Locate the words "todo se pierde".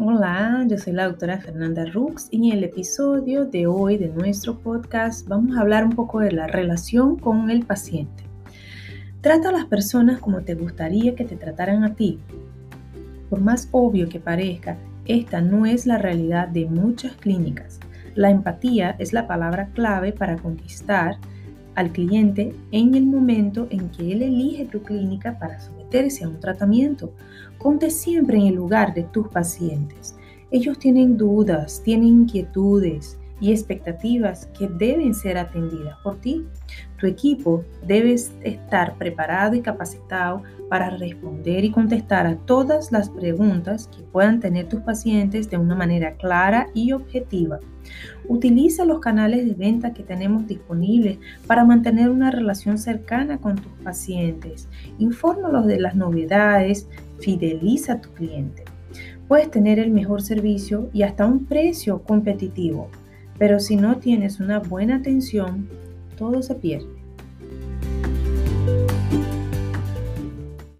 66.16-66.88